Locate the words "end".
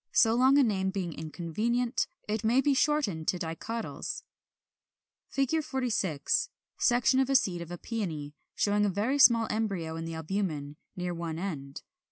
11.37-11.83